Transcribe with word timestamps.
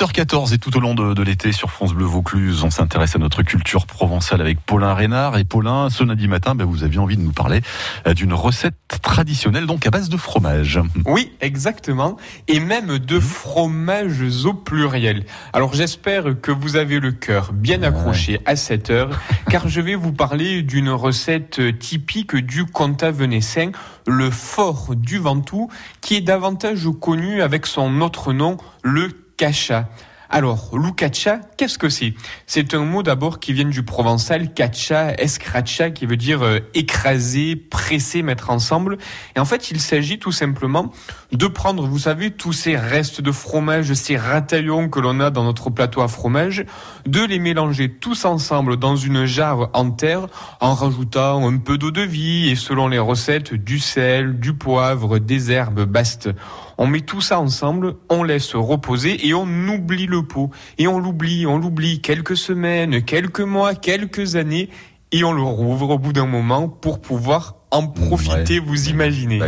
8h14 0.00 0.54
et 0.54 0.58
tout 0.58 0.74
au 0.78 0.80
long 0.80 0.94
de, 0.94 1.22
l'été 1.22 1.52
sur 1.52 1.70
France 1.70 1.92
Bleu 1.92 2.06
Vaucluse, 2.06 2.64
on 2.64 2.70
s'intéresse 2.70 3.16
à 3.16 3.18
notre 3.18 3.42
culture 3.42 3.84
provençale 3.84 4.40
avec 4.40 4.58
Paulin 4.58 4.94
Reynard. 4.94 5.36
Et 5.36 5.44
Paulin, 5.44 5.90
ce 5.90 6.02
lundi 6.04 6.26
matin, 6.26 6.54
ben, 6.54 6.64
vous 6.64 6.84
aviez 6.84 6.98
envie 6.98 7.18
de 7.18 7.22
nous 7.22 7.32
parler 7.32 7.60
euh, 8.06 8.14
d'une 8.14 8.32
recette 8.32 8.74
traditionnelle, 9.02 9.66
donc 9.66 9.86
à 9.86 9.90
base 9.90 10.08
de 10.08 10.16
fromage. 10.16 10.80
Oui, 11.04 11.32
exactement. 11.42 12.16
Et 12.48 12.60
même 12.60 12.98
de 12.98 13.18
mmh. 13.18 13.20
fromages 13.20 14.46
au 14.46 14.54
pluriel. 14.54 15.26
Alors 15.52 15.74
j'espère 15.74 16.24
que 16.40 16.50
vous 16.50 16.76
avez 16.76 16.98
le 16.98 17.12
cœur 17.12 17.52
bien 17.52 17.82
accroché 17.82 18.40
à 18.46 18.56
cette 18.56 18.88
heure, 18.88 19.10
car 19.50 19.68
je 19.68 19.82
vais 19.82 19.96
vous 19.96 20.12
parler 20.12 20.62
d'une 20.62 20.88
recette 20.88 21.78
typique 21.78 22.36
du 22.36 22.64
comtat 22.64 23.10
venessin, 23.10 23.70
le 24.06 24.30
fort 24.30 24.94
du 24.96 25.18
Ventoux, 25.18 25.68
qui 26.00 26.16
est 26.16 26.22
davantage 26.22 26.88
connu 26.98 27.42
avec 27.42 27.66
son 27.66 28.00
autre 28.00 28.32
nom, 28.32 28.56
le 28.82 29.10
cacha. 29.40 29.88
Alors, 30.28 30.78
Lucacha, 30.78 31.40
qu'est-ce 31.56 31.78
que 31.78 31.88
c'est? 31.88 32.12
C'est 32.46 32.74
un 32.74 32.84
mot 32.84 33.02
d'abord 33.02 33.40
qui 33.40 33.54
vient 33.54 33.64
du 33.64 33.82
provençal 33.82 34.52
cacha, 34.52 35.14
escracha, 35.14 35.90
qui 35.90 36.04
veut 36.04 36.18
dire 36.18 36.42
euh, 36.42 36.60
écraser, 36.74 37.56
presser, 37.56 38.22
mettre 38.22 38.50
ensemble. 38.50 38.98
Et 39.34 39.40
en 39.40 39.46
fait, 39.46 39.70
il 39.70 39.80
s'agit 39.80 40.18
tout 40.18 40.30
simplement 40.30 40.92
de 41.32 41.46
prendre, 41.46 41.86
vous 41.86 41.98
savez, 41.98 42.30
tous 42.30 42.52
ces 42.52 42.76
restes 42.76 43.22
de 43.22 43.32
fromage, 43.32 43.94
ces 43.94 44.18
rataillons 44.18 44.90
que 44.90 45.00
l'on 45.00 45.20
a 45.20 45.30
dans 45.30 45.42
notre 45.42 45.70
plateau 45.70 46.02
à 46.02 46.06
fromage, 46.06 46.66
de 47.06 47.24
les 47.24 47.38
mélanger 47.38 47.88
tous 47.88 48.24
ensemble 48.24 48.76
dans 48.76 48.96
une 48.96 49.24
jarre 49.24 49.70
en 49.72 49.90
terre, 49.90 50.26
en 50.60 50.74
rajoutant 50.74 51.46
un 51.46 51.58
peu 51.58 51.78
d'eau 51.78 51.90
de 51.90 52.02
vie 52.02 52.48
et 52.50 52.56
selon 52.56 52.88
les 52.88 52.98
recettes, 52.98 53.54
du 53.54 53.78
sel, 53.78 54.38
du 54.38 54.54
poivre, 54.54 55.18
des 55.18 55.52
herbes 55.52 55.84
bastes. 55.84 56.30
On 56.78 56.86
met 56.86 57.00
tout 57.00 57.20
ça 57.20 57.40
ensemble, 57.40 57.96
on 58.08 58.22
laisse 58.22 58.54
reposer 58.54 59.26
et 59.26 59.34
on 59.34 59.46
oublie 59.68 60.06
le 60.06 60.22
pot. 60.22 60.50
Et 60.78 60.88
on 60.88 60.98
l'oublie, 60.98 61.46
on 61.46 61.58
l'oublie 61.58 62.00
quelques 62.00 62.36
semaines, 62.36 63.02
quelques 63.02 63.40
mois, 63.40 63.74
quelques 63.74 64.36
années 64.36 64.70
et 65.12 65.24
on 65.24 65.32
le 65.32 65.42
rouvre 65.42 65.90
au 65.90 65.98
bout 65.98 66.12
d'un 66.12 66.26
moment 66.26 66.68
pour 66.68 67.00
pouvoir 67.00 67.56
en 67.70 67.86
profiter, 67.86 68.58
vous 68.58 68.88
imaginez. 68.88 69.38
Bah, 69.38 69.46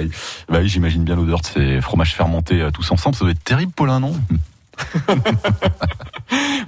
bah 0.48 0.58
oui, 0.60 0.68
j'imagine 0.68 1.04
bien 1.04 1.16
l'odeur 1.16 1.40
de 1.40 1.46
ces 1.46 1.80
fromages 1.80 2.14
fermentés 2.14 2.60
euh, 2.60 2.70
tous 2.70 2.90
ensemble. 2.90 3.16
Ça 3.16 3.24
doit 3.24 3.32
être 3.32 3.42
terrible, 3.42 3.72
Paulin, 3.72 4.00
non? 4.00 4.14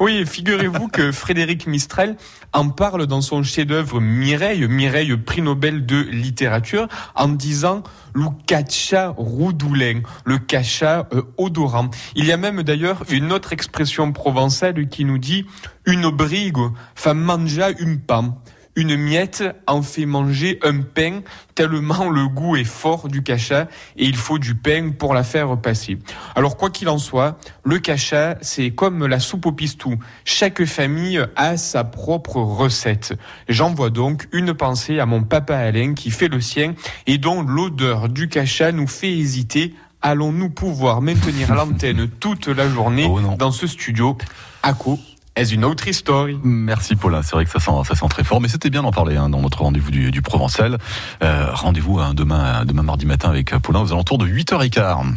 oui, 0.01 0.25
figurez-vous 0.27 0.89
que 0.89 1.13
Frédéric 1.13 1.67
Mistral 1.67 2.17
en 2.53 2.69
parle 2.71 3.07
dans 3.07 3.21
son 3.21 3.43
chef-d'œuvre 3.43 4.01
Mireille, 4.01 4.67
Mireille 4.69 5.17
prix 5.17 5.43
Nobel 5.43 5.87
de 5.87 6.01
littérature, 6.01 6.89
en 7.15 7.29
disant 7.29 7.83
le 8.15 8.27
cacha 8.47 9.15
roudoulin, 9.17 10.03
le 10.25 10.39
cacha 10.39 11.09
euh, 11.13 11.23
odorant. 11.37 11.91
Il 12.15 12.27
y 12.27 12.33
a 12.33 12.37
même 12.37 12.63
d'ailleurs 12.63 13.03
une 13.11 13.33
autre 13.33 13.53
expression 13.53 14.13
provençale 14.13 14.89
qui 14.89 15.05
nous 15.05 15.19
dit 15.19 15.47
une 15.87 16.11
brigue, 16.11 16.59
fa 16.95 17.15
manja 17.15 17.71
une 17.79 18.01
pan 18.01 18.41
une 18.77 18.97
miette 18.97 19.45
en 19.67 19.83
fait 19.83 20.07
manger 20.07 20.59
un 20.63 20.81
pain 20.81 21.21
tellement 21.55 22.11
le 22.11 22.27
goût 22.29 22.57
est 22.57 22.65
fort 22.65 23.09
du 23.09 23.23
cacha 23.23 23.69
et 23.97 24.05
il 24.05 24.17
faut 24.17 24.39
du 24.39 24.55
pain 24.55 24.91
pour 24.91 25.15
la 25.15 25.23
faire 25.23 25.57
passer. 25.61 25.99
Alors 26.35 26.57
quoi 26.57 26.71
qu'il 26.71 26.89
en 26.89 26.99
soit, 26.99 27.39
le 27.65 27.79
cacha 27.79 28.37
c'est 28.41 28.71
comme 28.71 29.07
la 29.07 29.21
soupe 29.21 29.47
au 29.47 29.53
pistou. 29.53 29.97
Chaque 30.25 30.65
famille 30.65 31.25
a 31.37 31.57
sa 31.57 31.85
propre 31.85 32.37
recette. 32.37 33.15
J'envoie 33.49 33.91
donc 33.91 34.29
une 34.33 34.55
pensée 34.55 34.99
à 34.99 35.07
mon 35.07 35.23
papa 35.23 35.57
Alain 35.57 35.95
qui 35.95 36.11
fait 36.11 36.29
le 36.29 36.41
sien 36.41 36.75
et 37.07 37.19
dont 37.19 37.43
l'odeur 37.43 38.09
du 38.09 38.29
cacha 38.29 38.73
nous 38.73 38.89
fait 38.89 39.13
hésiter 39.13 39.75
allons-nous 40.05 40.51
pouvoir 40.51 41.01
maintenir 41.01 41.55
l'antenne 41.55 42.09
toute 42.21 42.49
la 42.49 42.69
journée 42.69 43.09
oh 43.09 43.21
dans 43.39 43.51
ce 43.51 43.67
studio? 43.67 44.17
À 44.63 44.75
quoi 44.75 44.99
est 45.37 45.51
une 45.53 45.65
autre 45.65 45.89
histoire. 45.89 46.29
Merci 46.43 46.97
Paulin, 46.97 47.23
c'est 47.23 47.33
vrai 47.33 47.45
que 47.45 47.51
ça 47.51 47.59
sent, 47.59 47.73
ça 47.87 47.95
sent 47.95 48.07
très 48.09 48.25
fort, 48.25 48.41
mais 48.41 48.49
c'était 48.49 48.71
bien 48.71 48.83
d'en 48.83 48.93
parler 48.93 49.17
hein, 49.17 49.29
dans 49.29 49.41
notre 49.41 49.63
rendez-vous 49.63 49.91
du, 49.91 50.11
du 50.11 50.23
Provençal. 50.23 50.79
Euh, 51.23 51.47
rendez-vous 51.53 51.99
hein, 51.99 52.15
demain, 52.15 52.65
demain 52.65 52.83
mardi 52.83 53.07
matin 53.07 53.31
avec 53.31 53.57
Paulin 53.59 53.81
aux 53.81 53.93
alentours 53.93 54.19
de 54.19 54.27
8h15. 54.27 55.15